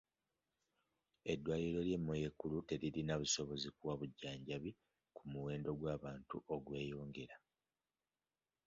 Eddwaliro 1.31 1.79
ly'e 1.87 1.99
Moyo 2.05 2.25
ekkulu 2.29 2.57
teririna 2.69 3.13
busobozi 3.21 3.69
kuwa 3.77 3.93
bujjanjabi 3.99 4.71
ku 5.15 5.21
muwendo 5.31 5.69
gw'abantu 5.79 6.35
ogweyongera. 6.53 7.35